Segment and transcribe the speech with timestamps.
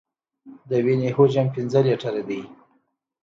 [0.69, 2.41] د وینې حجم پنځه لیټره دی.